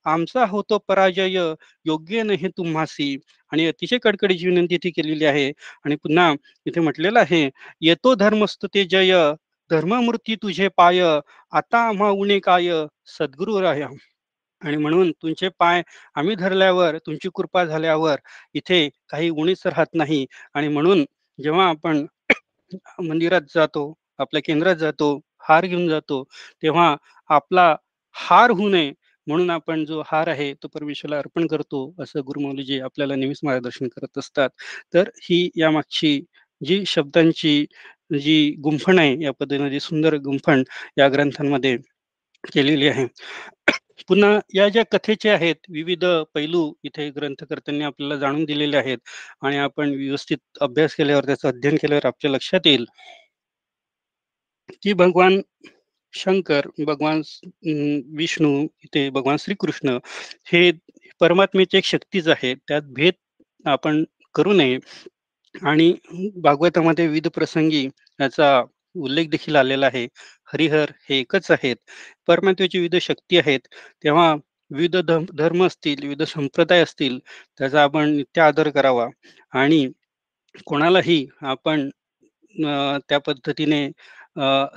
[0.05, 1.38] आमचा होतो पराजय,
[1.85, 3.16] योग्य नाही तुम्हासी.
[3.53, 5.49] आणि अतिशय कडकडीची विनंती ती केलेली आहे.
[5.85, 6.33] आणि पुन्हा
[6.66, 9.14] इथे म्हटलेलं आहे, "येतो धर्मस्तुते जय,
[9.71, 11.01] धर्ममूर्ती तुझे पाय,
[11.53, 12.71] आता आम्हा उणे काय,
[13.07, 13.88] सद्गुरुराया."
[14.62, 15.83] आणि म्हणून तुमचे पाय
[16.16, 18.16] आम्ही धरल्यावर, तुमची कृपा झाल्यावर
[18.55, 20.25] इथे काही उणीच राहत नाही.
[20.55, 21.05] आणि म्हणून
[21.38, 22.05] जेव्हा आपण
[23.03, 26.22] मंदिरात जातो, आपल्या केंद्रात जातो, हार घेऊन जातो,
[26.62, 26.94] तेव्हा
[27.31, 27.75] आपला
[28.16, 28.92] हार होऊ नये
[29.27, 34.18] म्हणून आपण जो हार आहे तो परमेश्वरला अर्पण करतो, असं गुरुमौलीजी आपल्याला नेहमीच मार्गदर्शन करत
[34.18, 34.51] असतात.
[34.94, 36.20] तर ही यामागची
[36.61, 37.64] जी शब्दांची
[38.16, 40.62] जी गुंफण आहे, या पद्धतीने जी सुंदर गुंफण
[40.98, 41.77] या ग्रंथांमध्ये
[42.53, 43.07] केलेली आहे.
[44.09, 48.99] पुन्हा या ज्या कथेचे आहेत, विविध पैलू इथे ग्रंथकर्त्यांनी आपल्याला जाणून दिलेले आहेत
[49.43, 52.85] आणि आपण व्यवस्थित अभ्यास केल्यावर, त्याचं अध्ययन केल्यावर आपल्या लक्षात येईल
[54.83, 55.41] की भगवान
[56.15, 57.23] शंकर, भगवान
[58.17, 59.99] विष्णू, इथे भगवान श्रीकृष्ण
[60.53, 60.71] हे
[61.21, 62.55] परमात्म्याची एक शक्तीच आहे.
[62.69, 63.15] त्यात भेद
[63.65, 64.79] आपण करू नये
[65.55, 65.93] आणि
[66.43, 67.85] भागवतामध्ये विविध प्रसंगी
[68.21, 68.63] याचा
[68.95, 70.07] उल्लेख देखील आलेला आहे.
[70.53, 71.77] हरिहर हे एकच आहेत.
[72.29, 73.61] परमात्म्याची विविध शक्ती आहेत.
[74.05, 74.35] तेव्हा
[74.71, 74.97] विविध
[75.33, 77.19] धर्म असतील, विविध संप्रदाय असतील,
[77.59, 79.07] त्याचा आपण नित्य आदर करावा
[79.53, 79.87] आणि
[80.67, 81.89] कोणालाही आपण
[83.09, 83.89] त्या पद्धतीने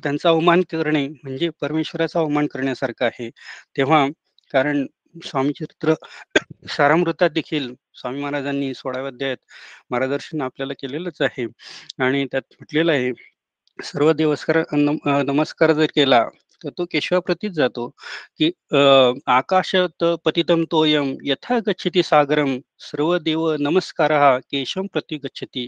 [0.04, 3.30] त्यांचा अवमान करणे म्हणजे परमेश्वराचा अवमान करण्यासारखं आहे.
[3.78, 4.06] तेव्हा
[4.54, 4.86] कारण
[5.26, 5.94] स्वामी चरित्र
[6.70, 9.38] सारामृतात देखील स्वामी महाराजांनी 16व्या अध्यायात
[9.92, 11.46] मार्गदर्शन आपल्याला केलेलंच आहे
[12.00, 13.12] आणि त्यात म्हटलेलं आहे,
[13.80, 16.24] सर्व देवस्कार नम नमस्कार जर केला,
[16.62, 17.88] तर तो केशवाप्रतीच जातो,
[18.38, 18.52] की
[19.30, 25.66] "आकाशात पतितम तोयं यथा गच्छति सागरं, सर्व देव नमस्कारः केशवं प्रती गच्छति."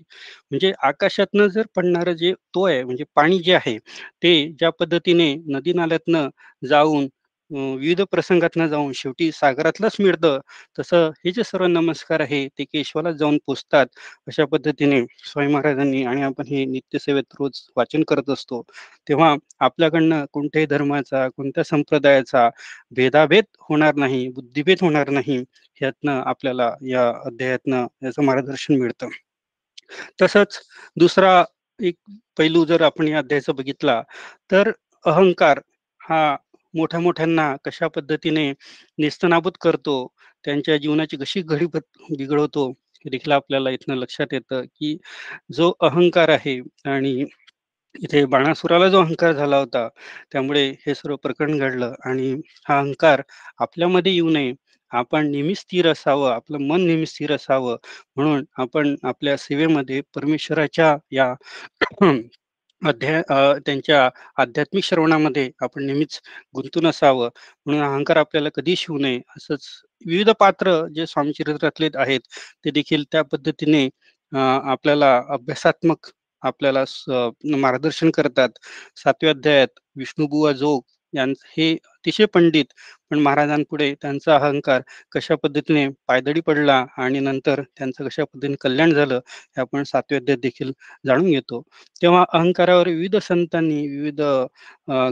[0.51, 3.77] म्हणजे आकाशातनं जर पडणारं जे तो आहे, म्हणजे पाणी जे आहे,
[4.21, 6.29] ते ज्या पद्धतीने नदी-नाल्यातनं
[6.63, 7.07] जाऊन
[7.51, 10.39] विविध प्रसंगातनं जाऊन शेवटी सागरातलंच मिळतं,
[10.79, 13.87] तसं हे जे सर्व नमस्कार आहे, ते केशवाला जाऊन पोचतात
[14.27, 18.61] अशा पद्धतीने स्वामी महाराजांनी आणि आपण हे नित्यसेवेत रोज वाचन करत असतो.
[19.09, 22.49] तेव्हा आपल्याकडनं कोणत्याही धर्माचा, कोणत्या संप्रदायाचा
[22.91, 25.37] भेदाभेद होणार नाही, बुद्धिभेद होणार नाही.
[25.81, 29.09] ह्यातनं आपल्याला या अध्यायातनं याचं मार्गदर्शन मिळतं.
[30.21, 30.59] तसंच
[30.97, 31.43] दुसरा
[31.79, 31.95] एक
[32.37, 34.01] पैलू जर आपण या अध्यायाचा बघितला,
[34.51, 34.71] तर
[35.05, 35.59] अहंकार
[36.01, 36.35] हा
[36.73, 38.51] मोठ्या-मोठ्यांना कशा पद्धतीने
[38.99, 39.95] नेस्तनाबूत करतो,
[40.45, 41.65] त्यांच्या जीवनाची कशी घडी
[42.11, 42.69] बिघडवतो,
[43.05, 44.97] हे देखील आपल्याला इथनं लक्षात येतं, की
[45.53, 47.13] जो अहंकार आहे आणि
[47.95, 49.87] इथे बाणासुराला जो अहंकार झाला होता,
[50.31, 52.31] त्यामुळे हे सर्व प्रकरण घडलं आणि
[52.65, 53.21] हा अहंकार
[53.59, 54.53] आपल्यामध्ये येऊ नये.
[54.91, 57.77] आपण नेहमी स्थिर असावं, आपलं मन नेहमी स्थिर असावं,
[58.17, 61.33] म्हणून आपण आपल्या सेवेमध्ये परमेश्वराच्या या
[62.81, 63.21] अध्या
[63.65, 66.19] त्यांच्या आध्यात्मिक श्रवणामध्ये आपण नेहमीच
[66.55, 67.29] गुंतून असावं,
[67.65, 69.19] म्हणून अहंकार आपल्याला कधीच शिवू नये.
[69.37, 69.67] असंच
[70.05, 72.19] विविध पात्र जे स्वामी चरित्रातले आहेत,
[72.65, 73.87] ते देखील त्या पद्धतीने
[74.31, 76.09] आपल्याला अभ्यासात्मक
[76.41, 77.03] आपल्याला स
[77.55, 78.49] मार्गदर्शन करतात.
[78.97, 80.81] सातव्या अध्यायात विष्णुबुवा जोग
[81.17, 81.27] यां
[81.57, 82.65] हे अतिशय पंडित
[83.11, 89.15] पण महाराजांपुढे त्यांचा अहंकार कशा पद्धतीने पायदळी पडला आणि नंतर त्यांचं कशा पद्धतीने कल्याण झालं
[89.17, 90.71] हे आपण सातव्या देखील
[91.05, 91.61] जाणून घेतो.
[92.01, 94.21] तेव्हा अहंकारावर विविध संतांनी विविध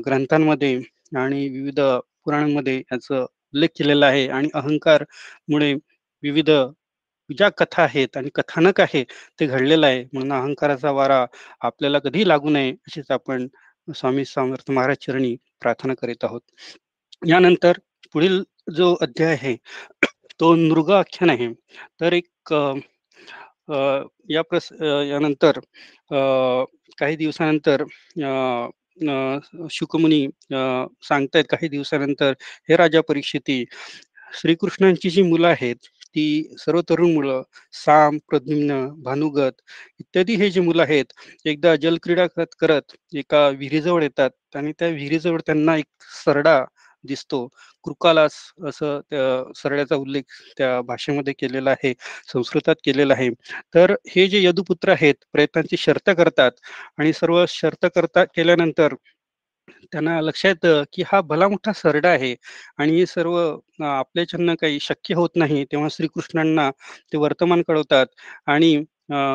[0.05, 0.75] ग्रंथांमध्ये
[1.17, 1.79] आणि विविध
[2.25, 5.73] पुराणांमध्ये याचा उल्लेख केलेला आहे आणि अहंकारमुळे
[6.23, 6.49] विविध
[7.29, 9.03] ज्या कथा आहेत आणि कथानक आहे
[9.39, 10.03] ते घडलेलं आहे.
[10.13, 11.25] म्हणून अहंकाराचा वारा
[11.61, 13.47] आपल्याला कधी लागू नये अशीच आपण
[13.87, 15.35] स्वामी समर्थ महाराज चरणी
[15.65, 16.41] प्रार्थना करीत आहोत.
[17.21, 17.78] यानंतर
[18.13, 18.41] पुढील
[18.75, 19.56] जो अध्याय आहे
[20.39, 21.47] तो नृग आख्यान आहे.
[22.01, 22.54] तर एक
[24.32, 24.69] या प्रस
[25.10, 25.60] यानंतर
[26.97, 27.84] काही दिवसानंतर
[29.71, 32.34] शुकमुनी सांगतायत काही दिवसानंतर
[32.69, 33.63] हे राजा परीक्षिती
[34.34, 36.25] श्रीकृष्णांची जी मुलं आहेत ती
[36.60, 37.41] सर्व तरुण मुलं
[37.75, 39.62] साम प्रद्युम्न भानुगत
[39.99, 41.13] इत्यादी हे जे मुलं आहेत
[41.45, 45.86] एकदा जलक्रीडा करत करत एका विहिरीजवळ येतात आणि त्या विहिरीजवळ त्यांना एक
[46.23, 46.63] सरडा
[47.04, 47.47] दिसतो.
[47.86, 48.34] कृकालास
[48.67, 50.23] असं त्या सरड्याचा उल्लेख
[50.58, 51.93] त्या भाषेमध्ये केलेला आहे
[52.34, 53.30] संस्कृतात केलेला आहे.
[53.75, 56.51] तर हे जे यदुपुत्र आहेत प्रयत्नांची शर्त करतात
[56.99, 58.93] आणि सर्व शर्त करता केल्यानंतर
[59.91, 62.36] त्यांना लक्षात येतं की हा भला मोठा सरडा आहे
[62.78, 63.38] आणि हे सर्व
[63.82, 66.69] आपल्याच्यानं काही शक्य होत नाही तेव्हा श्रीकृष्णांना
[67.12, 68.08] ते वर्तमान कळवतात
[68.48, 68.76] आणि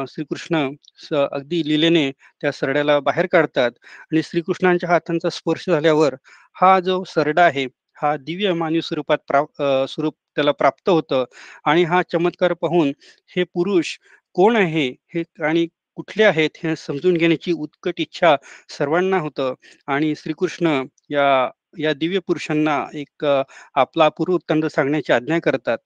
[0.08, 0.68] श्रीकृष्ण
[1.12, 2.10] अगदी लिलेने
[2.40, 3.70] त्या सरड्याला बाहेर काढतात
[4.12, 6.14] आणि श्रीकृष्णांच्या हातांचा स्पर्श झाल्यावर
[6.56, 11.24] हा जो सरडा आहे हा दिव्य मानवी स्वरूपात प्राप स्वरूप त्याला प्राप्त होतं
[11.64, 12.92] आणि हा चमत्कार पाहून
[13.36, 13.96] हे पुरुष
[14.36, 18.34] कोण आहे हे आणि कुठले आहेत हे समजून घेण्याची उत्कट इच्छा
[18.70, 19.54] सर्वांना होतं.
[19.88, 21.48] आणि श्रीकृष्ण या
[21.78, 25.78] या दिव्य पुरुषांना एक आपला पूर्ववृत्तांत सांगण्याची आज्ञा करतात.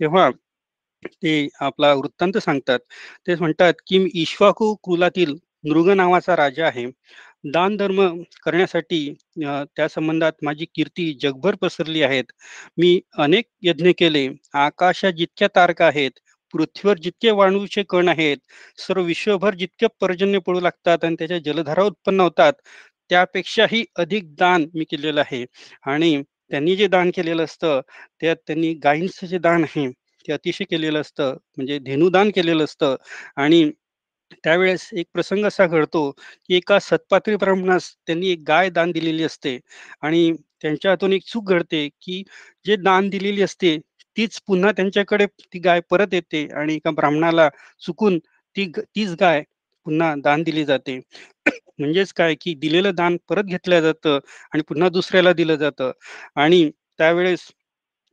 [0.00, 0.30] तेव्हा
[1.22, 2.78] ते आपला वृत्तांत सांगतात.
[3.26, 6.86] ते म्हणतात की ईश्वाकू कुलातील मृग नावाचा राजा आहे.
[7.52, 8.00] दान धर्म
[8.44, 12.24] करण्यासाठी त्या संबंधात माझी कीर्ती जगभर पसरली आहेत.
[12.78, 14.28] मी अनेक यज्ञ केले.
[14.54, 16.20] आकाशात जितक्या तारका आहेत
[16.54, 18.36] पृथ्वीवर जितके वाणूचे कण आहेत
[18.78, 22.52] सर्व विश्वभर जितके पर्जन्य पडू लागतात आणि त्याच्या जलधारा उत्पन्न होतात
[23.10, 25.44] त्यापेक्षाही अधिक दान मी केलेलं आहे.
[25.84, 27.80] आणि त्यांनी जे दान केलेलं असतं
[28.20, 29.88] त्यात त्यांनी गायींचं जे दान आहे
[30.24, 32.96] ते अतिशय केलेलं असतं म्हणजे धेनुदान केलेलं असतं.
[33.36, 33.70] आणि
[34.44, 39.58] त्यावेळेस एक प्रसंग असा घडतो की एका सत्पात्री ब्राह्मणास त्यांनी एक गाय दान दिलेली असते.
[40.02, 42.22] आणि त्यांच्या हातून एक चूक घडते की
[42.66, 43.76] जे दान दिलेली असते
[44.16, 47.48] तीच पुन्हा त्यांच्याकडे ती गाय परत येते आणि एका ब्राह्मणाला
[47.82, 48.18] चुकून
[48.56, 49.42] ती तीच गाय
[49.86, 50.98] पुन्हा दान दिली जाते.
[51.78, 54.18] म्हणजेच काय की दिलेलं दान परत घेतलं जातं
[54.52, 55.90] आणि पुन्हा दुसऱ्याला दिलं जातं.
[56.36, 57.48] आणि त्यावेळेस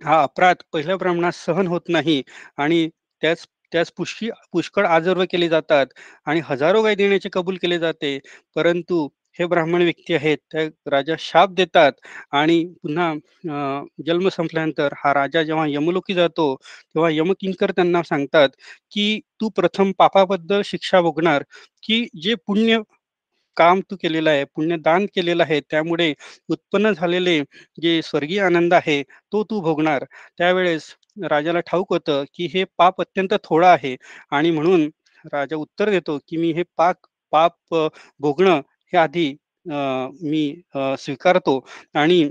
[0.01, 2.21] हा अपराध पहिल्या ब्राह्मणास सहन होत नाही
[2.57, 2.87] आणि
[3.21, 5.87] त्याच त्यास पुष्की पुष्कळ आजर्व केले जातात
[6.27, 8.17] आणि हजारो गाय देण्याचे कबूल केले जाते.
[8.55, 9.07] परंतु
[9.39, 11.91] हे ब्राह्मण व्यक्ती आहेत त्या राजा शाप देतात
[12.33, 13.13] आणि पुन्हा
[14.05, 16.53] जन्म संपल्यानंतर हा राजा जेव्हा यमलोकी जातो
[16.95, 18.49] तेव्हा यमकिंकर त्यांना सांगतात
[18.91, 21.43] की तू प्रथम पापाबद्दल शिक्षा भोगणार
[21.83, 22.79] की जे पुण्य
[23.57, 26.13] काम तू केलेलं आहे पुण्यदान केलेलं आहे त्यामुळे
[26.49, 27.39] उत्पन्न झालेले
[27.77, 29.01] जे स्वर्गीय आनंद आहे
[29.33, 30.03] तो तू भोगणार.
[30.37, 30.83] त्यावेळेस
[31.29, 33.95] राजाला ठाऊक होतं की हे पाप अत्यंत थोडं आहे.
[34.31, 34.89] आणि म्हणून
[35.33, 36.97] राजा उत्तर देतो की मी हे पाक
[37.33, 37.75] पाप
[38.21, 38.61] भोगणं
[38.93, 39.27] हे आधी
[39.65, 40.43] मी
[40.99, 41.59] स्वीकारतो.
[41.95, 42.23] आणि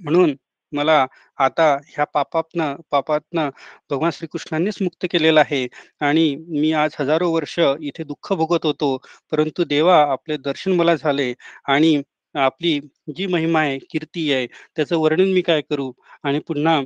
[0.00, 0.34] म्हणून
[0.72, 1.06] मला
[1.38, 3.48] आता ह्या पापातनं पापातनं
[3.90, 5.66] भगवान श्रीकृष्णांनीच मुक्त केलेलं आहे.
[6.00, 8.96] आणि मी आज हजारो वर्ष इथे दुःख भोगत होतो.
[9.32, 11.32] परंतु देवा आपले दर्शन मला झाले.
[11.68, 12.00] आणि
[12.34, 12.78] आपली
[13.16, 15.92] जी महिमा आहे कीर्ती आहे त्याचं वर्णन मी काय करू?
[16.24, 16.80] आणि पुन्हा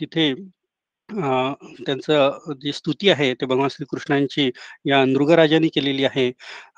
[0.00, 0.32] तिथे
[1.12, 4.50] त्यांचं जी स्तुती आहे ते भगवान श्रीकृष्णांची
[4.86, 6.30] या नृगराजाने केलेली आहे.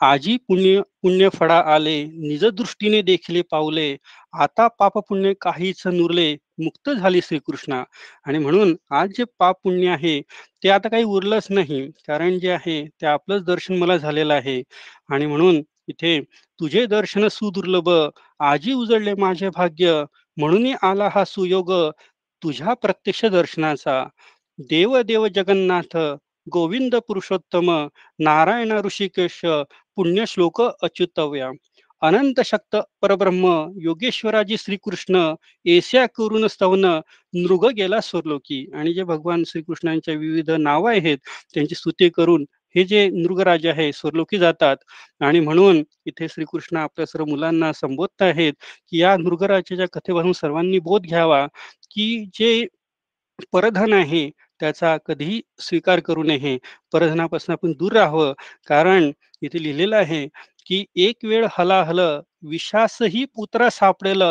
[0.02, 3.94] आजी पुण्य पुण्य फडा आले निज दृष्टीने देखिले पावले
[4.34, 7.82] आता पाप पुण्य काहीच नुरले मुक्त झाली श्रीकृष्णा.
[8.26, 10.20] आणि म्हणून आज जे पाप पुण्य आहे
[10.62, 11.86] ते आता काही उरलंच नाही.
[12.06, 14.62] कारण जे आहे ते आपलंच दर्शन मला झालेलं आहे.
[15.10, 16.20] आणि म्हणून इथे
[16.60, 17.88] तुझे दर्शन सुदुर्लभ
[18.40, 20.02] आजी उजळले माझे भाग्य
[20.36, 21.72] म्हणून आला हा सुयोग
[22.42, 24.04] तुझ्या प्रत्यक्ष दर्शनाचा.
[24.58, 25.96] देव देव जगन्नाथ
[26.52, 27.70] गोविंद पुरुषोत्तम
[28.18, 29.40] नारायण ऋषिकेश
[29.96, 31.50] पुण्य श्लोक अच्युतव्या.
[32.02, 33.46] अनंत शक्त परब्रह्म
[33.82, 36.84] योगेश्वराजी श्रीकृष्ण एस्या करून स्तवन
[37.34, 38.64] नृग गेला स्वरलोकी.
[38.74, 41.18] आणि जे भगवान श्रीकृष्णांच्या विविध नावं आहेत
[41.54, 44.76] त्यांची स्तुती करून हे जे नृगराज आहे स्वरलोकी जातात
[45.20, 48.52] आणि म्हणून इथे श्रीकृष्ण आपल्या सर्व मुलांना संबोधत आहेत
[48.90, 51.46] की या नृगराजाच्या कथेपासून सर्वांनी बोध घ्यावा
[51.90, 52.66] की जे
[53.52, 54.28] परधन आहे
[54.60, 56.56] त्याचा कधीही स्वीकार करू नये.
[56.92, 58.32] परधनापासून आपण दूर राहावं.
[58.68, 59.10] कारण
[59.42, 60.26] इथे लिहिलेलं आहे
[60.66, 62.00] की एक वेळ हलाहल
[62.50, 64.22] विषासही पुत्र सापडेल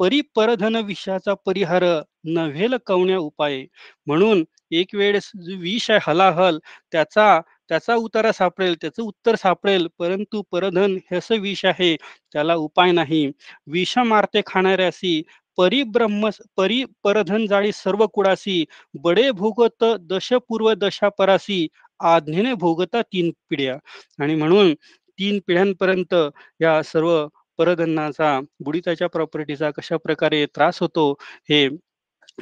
[0.00, 1.84] परिपरधन विषाचा परिहार
[2.26, 3.64] नव्हेल कवण्या उपाय.
[4.06, 6.58] म्हणून एक वेळेस विष आहे हलाहल
[6.92, 7.40] त्याचा
[7.72, 11.94] त्याचा उतारा सापडेल त्याचं उत्तर सापडेल परंतु परधन हे असं विष आहे
[12.32, 13.26] त्याला उपाय नाही.
[13.66, 15.22] विष मारते खाणाऱ्यासी
[15.58, 21.66] परिब्रह्म परी परधन जाळी सर्व कुडासी बडे भोगत दश पूर्व दशा परासी
[22.00, 23.76] आज्ञेने भोगता तीन पिढ्या.
[24.18, 26.14] आणि म्हणून तीन पिढ्यांपर्यंत
[26.60, 27.26] या सर्व
[27.58, 31.10] परधनाचा बुडिताच्या प्रॉपर्टीचा कशा प्रकारे त्रास होतो
[31.50, 31.66] हे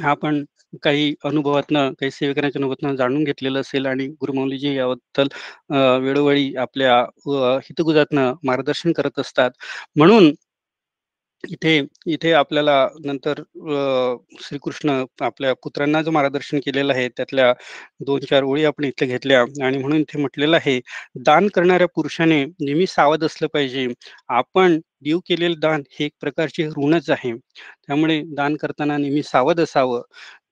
[0.05, 0.45] आपण
[0.83, 5.29] काही अनुभवातनं काही सेवेकऱ्यांच्या अनुभवातनं जाणून घेतलेलं असेल आणि गुरुमौलीजी याबद्दल
[6.03, 6.99] वेळोवेळी आपल्या
[7.61, 9.51] हितगुजातनं मार्गदर्शन करत असतात.
[9.97, 10.31] म्हणून
[11.45, 11.81] इथे
[12.13, 12.75] इथे आपल्याला
[13.05, 13.41] नंतर
[14.43, 17.53] श्रीकृष्ण आपल्या पुत्रांना जो मार्गदर्शन केलेलं आहे त्यातल्या
[18.07, 19.41] दोन चार ओळी आपण इथे घेतल्या.
[19.65, 20.79] आणि म्हणून इथे म्हटलेलं आहे
[21.27, 23.87] दान करणाऱ्या पुरुषाने नेहमी सावध असलं पाहिजे.
[24.31, 27.33] आपण देव केलेलं दान हे एक प्रकारचे ऋणच आहे.
[27.87, 30.03] त्यामुळे दान करताना नेहमी सावध असावं.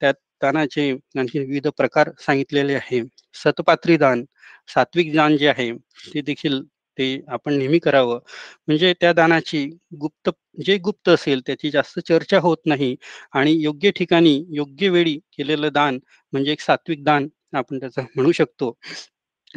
[0.01, 3.03] त्यात दानाचे आणखी विविध प्रकार सांगितलेले आहे.
[3.45, 4.25] सतपात्री दान
[4.75, 5.71] सात्विक दान जे आहे
[6.15, 6.61] ते देखील
[6.99, 8.19] ते आपण नेहमी करावं.
[8.69, 9.65] म्हणजे त्या दानाची
[10.01, 10.31] गुप्त
[10.65, 12.95] जे गुप्त असेल त्याची जास्त चर्चा होत नाही
[13.35, 15.99] आणि योग्य ठिकाणी योग्य वेळी केलेलं दान
[16.33, 18.73] म्हणजे एक सात्विक दान आपण त्याचं म्हणू शकतो.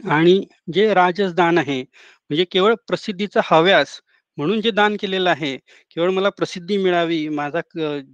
[0.10, 0.40] आणि
[0.74, 4.00] जे राजस दान आहे म्हणजे केवळ प्रसिद्धीचा हव्यास
[4.38, 5.56] म्हणून जे दान केलेलं आहे
[5.92, 7.62] केवळ मला प्रसिद्धी मिळावी माझा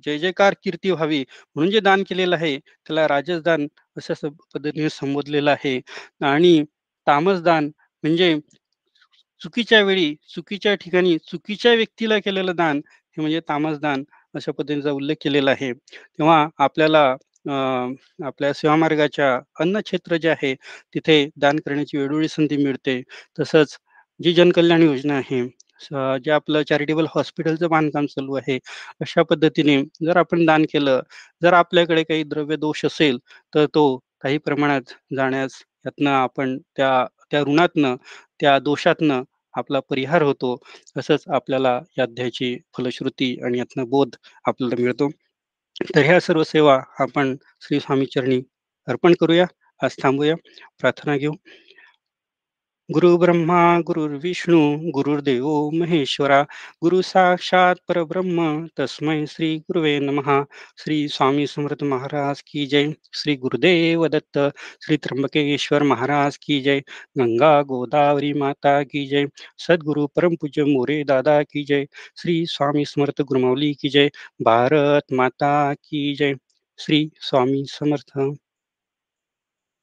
[0.06, 1.24] जय जयकार कीर्ती व्हावी
[1.56, 4.14] म्हणून जे दान केलेलं आहे त्याला राजसदान अशा
[4.54, 5.80] पद्धतीने संबोधलेलं आहे.
[6.24, 6.64] आणि
[7.08, 7.66] तामसदान
[8.04, 8.34] म्हणजे
[9.42, 14.04] चुकीच्या वेळी चुकीच्या ठिकाणी चुकीच्या व्यक्तीला केलेलं दान हे म्हणजे तामस दान
[14.36, 15.72] अशा पद्धतीचा उल्लेख केलेला आहे.
[15.74, 17.04] तेव्हा आपल्याला
[18.22, 20.54] आपल्या सेवामार्गाच्या अन्न क्षेत्र जे आहे
[20.96, 23.02] तिथे दान करण्याची वेळोवेळी संधी मिळते.
[23.38, 23.78] तसंच
[24.20, 25.42] जी जनकल्याण योजना आहे
[26.20, 28.58] जे आपलं चॅरिटेबल हॉस्पिटलचं बांधकाम चालू आहे
[29.02, 31.02] अशा पद्धतीने जर आपण दान केलं
[31.42, 33.18] जर आपल्याकडे काही द्रव्य दोष असेल
[33.54, 33.84] तर तो
[34.22, 37.96] काही प्रमाणात जाण्यास यातनं आपण त्या त्या ऋणातनं
[38.40, 39.24] त्या दोषातनं
[39.54, 40.58] आपला परिहार होतो
[40.98, 45.10] असंच आपल्याला या अध्यायाची फलश्रुती आणि यातनं बोध आपल्याला मिळतो.
[45.96, 48.42] तर ह्या सर्व सेवा आपण श्री स्वामी चरणी
[48.88, 49.46] अर्पण करूया.
[49.82, 50.36] आज थांबूया.
[50.80, 51.34] प्रार्थना घेऊ.
[52.92, 56.44] गुरु ब्रह्मा गुरुर्विष्णू गुरुर्देव महेश्वरा
[56.82, 60.46] गुरु साक्षात परब्रह्म तस्मै श्री गुरुवे नमहा.
[60.78, 62.94] श्री स्वामी समर्थ महाराज की जय.
[63.14, 64.52] श्री गुरुदेव दत्त
[64.86, 66.80] श्री त्र्यंबकेश्वर महाराज की जय.
[67.18, 69.28] गंगा गोदावरी माता की जय.
[69.58, 71.86] सद्गुरु परम पूज्य मोरे दादा की जय.
[72.22, 74.08] श्री स्वामी समर्थ गुरुमौली की जय.
[74.42, 76.36] भारत माता की जय.
[76.80, 78.38] श्री स्वामी समर्थ